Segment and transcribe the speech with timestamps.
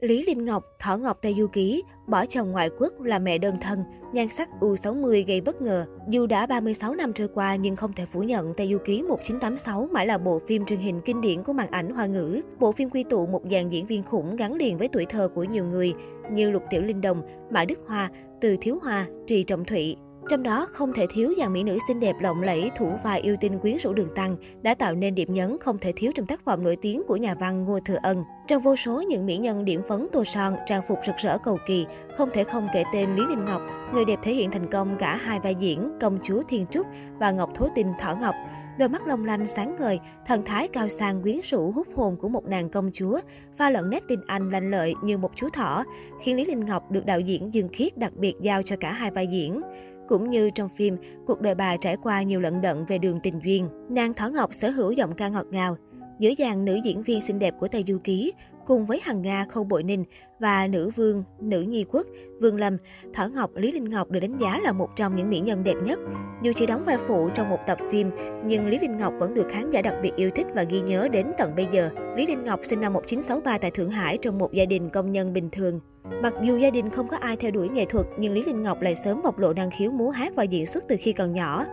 [0.00, 3.54] Lý Linh Ngọc, Thỏ Ngọc Tây Du Ký, bỏ chồng ngoại quốc là mẹ đơn
[3.60, 5.86] thân, nhan sắc U60 gây bất ngờ.
[6.08, 9.88] Dù đã 36 năm trôi qua nhưng không thể phủ nhận Tây Du Ký 1986
[9.92, 12.40] mãi là bộ phim truyền hình kinh điển của màn ảnh hoa ngữ.
[12.58, 15.44] Bộ phim quy tụ một dàn diễn viên khủng gắn liền với tuổi thơ của
[15.44, 15.94] nhiều người
[16.30, 18.10] như Lục Tiểu Linh Đồng, Mã Đức Hoa,
[18.40, 19.96] Từ Thiếu Hoa, Trì Trọng Thụy.
[20.28, 23.36] Trong đó không thể thiếu dàn mỹ nữ xinh đẹp lộng lẫy, thủ vai yêu
[23.40, 26.44] tinh quyến rũ đường tăng đã tạo nên điểm nhấn không thể thiếu trong tác
[26.44, 28.24] phẩm nổi tiếng của nhà văn Ngô Thừa Ân.
[28.48, 31.58] Trong vô số những mỹ nhân điểm phấn tô son, trang phục rực rỡ cầu
[31.66, 31.86] kỳ,
[32.16, 33.62] không thể không kể tên Lý Linh Ngọc,
[33.94, 36.86] người đẹp thể hiện thành công cả hai vai diễn công chúa Thiên Trúc
[37.18, 38.34] và Ngọc Thố Tinh Thỏ Ngọc.
[38.78, 42.28] Đôi mắt long lanh sáng ngời, thần thái cao sang quyến rũ hút hồn của
[42.28, 43.20] một nàng công chúa,
[43.56, 45.84] pha lẫn nét tinh anh lanh lợi như một chú thỏ,
[46.22, 49.10] khiến Lý Linh Ngọc được đạo diễn Dương Khiết đặc biệt giao cho cả hai
[49.10, 49.60] vai diễn.
[50.08, 50.96] Cũng như trong phim,
[51.26, 53.68] cuộc đời bà trải qua nhiều lận đận về đường tình duyên.
[53.88, 55.76] Nàng Thỏ Ngọc sở hữu giọng ca ngọt ngào.
[56.18, 58.32] Giữa dàn nữ diễn viên xinh đẹp của Tây Du Ký,
[58.66, 60.04] cùng với Hằng Nga, Khâu Bội Ninh
[60.40, 62.06] và nữ vương, nữ nhi quốc,
[62.40, 62.76] Vương Lâm,
[63.14, 65.76] Thỏ Ngọc, Lý Linh Ngọc được đánh giá là một trong những mỹ nhân đẹp
[65.84, 65.98] nhất.
[66.42, 68.10] Dù chỉ đóng vai phụ trong một tập phim,
[68.46, 71.08] nhưng Lý Linh Ngọc vẫn được khán giả đặc biệt yêu thích và ghi nhớ
[71.12, 71.90] đến tận bây giờ.
[72.16, 75.32] Lý Linh Ngọc sinh năm 1963 tại Thượng Hải trong một gia đình công nhân
[75.32, 75.80] bình thường.
[76.22, 78.82] Mặc dù gia đình không có ai theo đuổi nghệ thuật, nhưng Lý Linh Ngọc
[78.82, 81.64] lại sớm bộc lộ năng khiếu múa hát và diễn xuất từ khi còn nhỏ.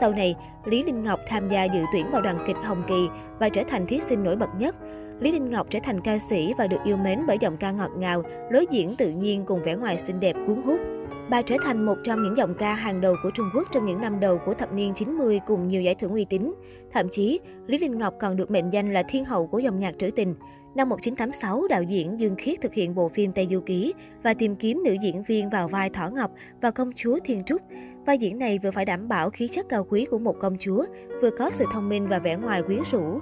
[0.00, 3.48] Sau này, Lý Linh Ngọc tham gia dự tuyển vào đoàn kịch Hồng Kỳ và
[3.48, 4.76] trở thành thí sinh nổi bật nhất.
[5.20, 7.90] Lý Linh Ngọc trở thành ca sĩ và được yêu mến bởi giọng ca ngọt
[7.96, 10.80] ngào, lối diễn tự nhiên cùng vẻ ngoài xinh đẹp cuốn hút.
[11.30, 14.00] Bà trở thành một trong những giọng ca hàng đầu của Trung Quốc trong những
[14.00, 16.54] năm đầu của thập niên 90 cùng nhiều giải thưởng uy tín.
[16.92, 19.98] Thậm chí, Lý Linh Ngọc còn được mệnh danh là thiên hậu của dòng nhạc
[19.98, 20.34] trữ tình.
[20.74, 24.56] Năm 1986, đạo diễn Dương Khiết thực hiện bộ phim Tây Du Ký và tìm
[24.56, 27.62] kiếm nữ diễn viên vào vai Thỏ Ngọc và công chúa Thiên Trúc.
[28.06, 30.84] Vai diễn này vừa phải đảm bảo khí chất cao quý của một công chúa,
[31.22, 33.18] vừa có sự thông minh và vẻ ngoài quyến rũ.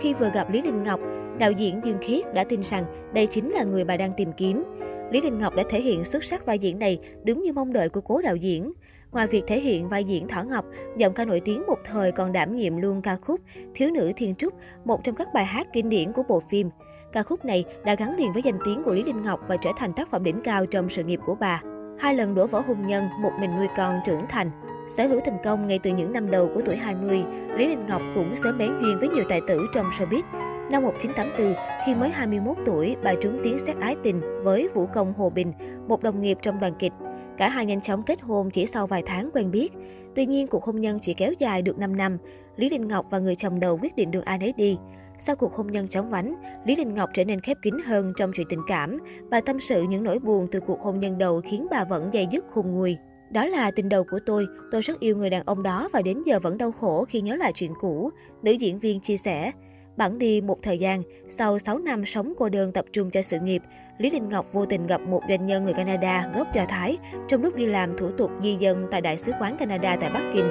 [0.00, 1.00] Khi vừa gặp Lý Linh Ngọc,
[1.38, 4.64] đạo diễn Dương Khiết đã tin rằng đây chính là người bà đang tìm kiếm.
[5.10, 7.88] Lý Linh Ngọc đã thể hiện xuất sắc vai diễn này đúng như mong đợi
[7.88, 8.72] của cố đạo diễn.
[9.12, 10.64] Ngoài việc thể hiện vai diễn Thỏ Ngọc,
[10.96, 13.40] giọng ca nổi tiếng một thời còn đảm nhiệm luôn ca khúc
[13.74, 14.54] Thiếu nữ Thiên Trúc,
[14.84, 16.70] một trong các bài hát kinh điển của bộ phim.
[17.16, 19.70] Ca khúc này đã gắn liền với danh tiếng của Lý Linh Ngọc và trở
[19.76, 21.62] thành tác phẩm đỉnh cao trong sự nghiệp của bà.
[21.98, 24.50] Hai lần đổ vỡ hôn nhân, một mình nuôi con trưởng thành.
[24.96, 27.24] Sở hữu thành công ngay từ những năm đầu của tuổi 20,
[27.56, 30.22] Lý Linh Ngọc cũng sớm bén duyên với nhiều tài tử trong showbiz.
[30.70, 31.54] Năm 1984,
[31.86, 35.52] khi mới 21 tuổi, bà trúng tiếng xét ái tình với Vũ Công Hồ Bình,
[35.88, 36.92] một đồng nghiệp trong đoàn kịch.
[37.38, 39.72] Cả hai nhanh chóng kết hôn chỉ sau vài tháng quen biết.
[40.14, 42.18] Tuy nhiên, cuộc hôn nhân chỉ kéo dài được 5 năm.
[42.56, 44.78] Lý Linh Ngọc và người chồng đầu quyết định đường ai nấy đi.
[45.18, 46.34] Sau cuộc hôn nhân chóng vánh,
[46.64, 48.98] Lý Linh Ngọc trở nên khép kín hơn trong chuyện tình cảm.
[49.30, 52.26] Bà tâm sự những nỗi buồn từ cuộc hôn nhân đầu khiến bà vẫn dây
[52.30, 52.96] dứt khùng nguôi.
[53.30, 56.22] Đó là tình đầu của tôi, tôi rất yêu người đàn ông đó và đến
[56.26, 58.10] giờ vẫn đau khổ khi nhớ lại chuyện cũ.
[58.42, 59.52] Nữ diễn viên chia sẻ.
[59.96, 61.02] Bản đi một thời gian,
[61.38, 63.62] sau 6 năm sống cô đơn tập trung cho sự nghiệp,
[63.98, 67.42] Lý Linh Ngọc vô tình gặp một doanh nhân người Canada gốc Do Thái trong
[67.42, 70.48] lúc đi làm thủ tục di dân tại Đại sứ quán Canada tại Bắc Kinh.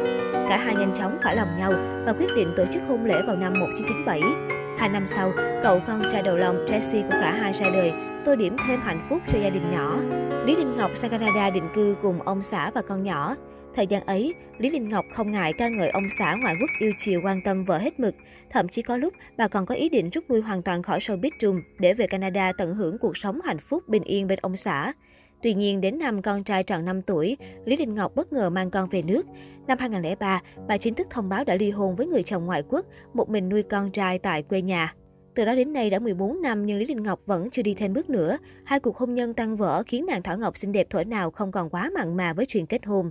[0.49, 1.73] Cả hai nhanh chóng phải lòng nhau
[2.05, 4.54] và quyết định tổ chức hôn lễ vào năm 1997.
[4.77, 5.31] Hai năm sau,
[5.63, 7.93] cậu con trai đầu lòng Jesse của cả hai ra đời,
[8.25, 9.99] tô điểm thêm hạnh phúc cho gia đình nhỏ.
[10.45, 13.35] Lý Linh Ngọc sang Canada định cư cùng ông xã và con nhỏ.
[13.75, 16.91] Thời gian ấy, Lý Linh Ngọc không ngại ca ngợi ông xã ngoại quốc yêu
[16.97, 18.15] chiều quan tâm vợ hết mực.
[18.49, 21.31] Thậm chí có lúc, bà còn có ý định rút lui hoàn toàn khỏi showbiz
[21.39, 24.93] trung để về Canada tận hưởng cuộc sống hạnh phúc bình yên bên ông xã.
[25.41, 28.71] Tuy nhiên, đến năm con trai tròn 5 tuổi, Lý Đình Ngọc bất ngờ mang
[28.71, 29.25] con về nước.
[29.67, 32.85] Năm 2003, bà chính thức thông báo đã ly hôn với người chồng ngoại quốc,
[33.13, 34.93] một mình nuôi con trai tại quê nhà.
[35.35, 37.93] Từ đó đến nay đã 14 năm nhưng Lý Đình Ngọc vẫn chưa đi thêm
[37.93, 38.37] bước nữa.
[38.65, 41.51] Hai cuộc hôn nhân tăng vỡ khiến nàng Thảo Ngọc xinh đẹp thổi nào không
[41.51, 43.09] còn quá mặn mà với chuyện kết hôn.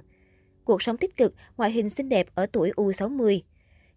[0.65, 3.41] Cuộc sống tích cực, ngoại hình xinh đẹp ở tuổi U60.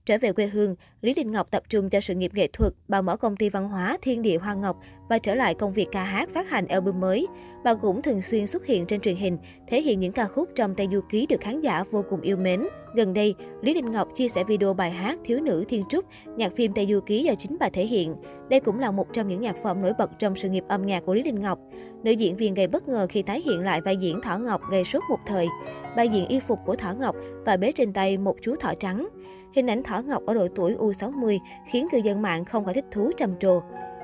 [0.07, 3.01] Trở về quê hương, Lý Đình Ngọc tập trung cho sự nghiệp nghệ thuật, bà
[3.01, 4.78] mở công ty văn hóa Thiên Địa Hoa Ngọc
[5.09, 7.28] và trở lại công việc ca hát phát hành album mới.
[7.63, 10.75] Bà cũng thường xuyên xuất hiện trên truyền hình, thể hiện những ca khúc trong
[10.75, 12.67] Tây Du Ký được khán giả vô cùng yêu mến.
[12.96, 16.06] Gần đây, Lý Đình Ngọc chia sẻ video bài hát Thiếu nữ Thiên Trúc,
[16.38, 18.16] nhạc phim Tây Du Ký do chính bà thể hiện.
[18.50, 21.06] Đây cũng là một trong những nhạc phẩm nổi bật trong sự nghiệp âm nhạc
[21.06, 21.59] của Lý Đình Ngọc.
[22.03, 24.84] Nữ diễn viên gây bất ngờ khi tái hiện lại vai diễn Thỏ Ngọc gây
[24.84, 25.47] sốt một thời.
[25.96, 27.16] Bà diện y phục của Thỏ Ngọc
[27.46, 29.08] và bế trên tay một chú thỏ trắng.
[29.53, 32.85] Hình ảnh Thỏ Ngọc ở độ tuổi U60 khiến cư dân mạng không khỏi thích
[32.91, 33.61] thú trầm trồ.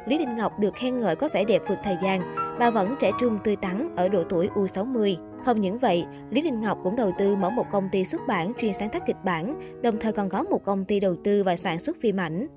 [0.07, 2.21] Lý Linh Ngọc được khen ngợi có vẻ đẹp vượt thời gian,
[2.59, 5.15] bà vẫn trẻ trung tươi tắn ở độ tuổi U60.
[5.45, 8.53] Không những vậy, Lý Linh Ngọc cũng đầu tư mở một công ty xuất bản
[8.61, 11.57] chuyên sáng tác kịch bản, đồng thời còn có một công ty đầu tư và
[11.57, 12.47] sản xuất phim ảnh.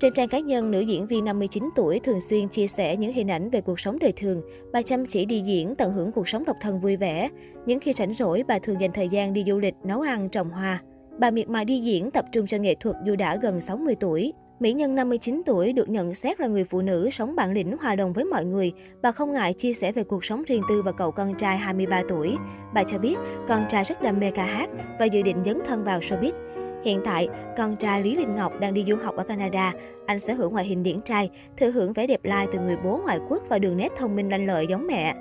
[0.00, 3.30] Trên trang cá nhân, nữ diễn viên 59 tuổi thường xuyên chia sẻ những hình
[3.30, 4.42] ảnh về cuộc sống đời thường.
[4.72, 7.28] Bà chăm chỉ đi diễn, tận hưởng cuộc sống độc thân vui vẻ.
[7.66, 10.50] Những khi rảnh rỗi, bà thường dành thời gian đi du lịch, nấu ăn, trồng
[10.50, 10.82] hoa.
[11.18, 14.32] Bà miệt mài đi diễn, tập trung cho nghệ thuật dù đã gần 60 tuổi.
[14.60, 17.94] Mỹ nhân 59 tuổi được nhận xét là người phụ nữ sống bản lĩnh hòa
[17.94, 18.72] đồng với mọi người.
[19.02, 22.02] Bà không ngại chia sẻ về cuộc sống riêng tư và cậu con trai 23
[22.08, 22.36] tuổi.
[22.74, 23.14] Bà cho biết
[23.48, 26.32] con trai rất đam mê ca hát và dự định dấn thân vào showbiz.
[26.84, 29.72] Hiện tại, con trai Lý Linh Ngọc đang đi du học ở Canada.
[30.06, 33.00] Anh sở hữu ngoại hình điển trai, thừa hưởng vẻ đẹp lai từ người bố
[33.04, 35.14] ngoại quốc và đường nét thông minh lanh lợi giống mẹ.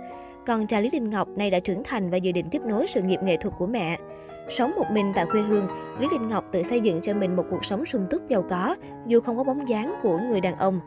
[0.45, 3.01] Con trai Lý Linh Ngọc nay đã trưởng thành và dự định tiếp nối sự
[3.01, 3.97] nghiệp nghệ thuật của mẹ.
[4.49, 5.67] Sống một mình tại quê hương,
[5.99, 8.75] Lý Linh Ngọc tự xây dựng cho mình một cuộc sống sung túc giàu có,
[9.07, 10.79] dù không có bóng dáng của người đàn ông.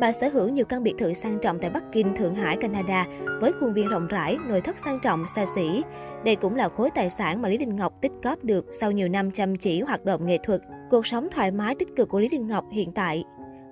[0.00, 3.06] Bà sở hữu nhiều căn biệt thự sang trọng tại Bắc Kinh, Thượng Hải, Canada
[3.40, 5.82] với khuôn viên rộng rãi, nội thất sang trọng, xa xỉ.
[6.24, 9.08] Đây cũng là khối tài sản mà Lý Đình Ngọc tích góp được sau nhiều
[9.08, 10.60] năm chăm chỉ hoạt động nghệ thuật.
[10.90, 13.24] Cuộc sống thoải mái tích cực của Lý Đình Ngọc hiện tại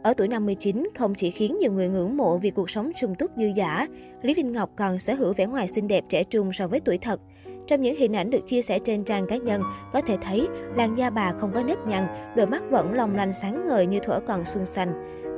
[0.02, 3.30] ở tuổi 59, không chỉ khiến nhiều người ngưỡng mộ vì cuộc sống sung túc
[3.36, 3.86] dư giả,
[4.22, 6.98] Lý Linh Ngọc còn sở hữu vẻ ngoài xinh đẹp trẻ trung so với tuổi
[6.98, 7.20] thật.
[7.68, 9.62] Trong những hình ảnh được chia sẻ trên trang cá nhân,
[9.92, 12.06] có thể thấy làn da bà không có nếp nhăn,
[12.36, 14.92] đôi mắt vẫn long lanh sáng ngời như thuở còn xuân xanh.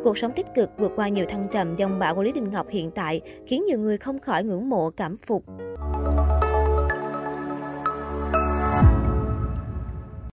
[0.05, 2.69] Cuộc sống tích cực vượt qua nhiều thăng trầm dòng bão của Lý Đình Ngọc
[2.69, 5.45] hiện tại khiến nhiều người không khỏi ngưỡng mộ cảm phục.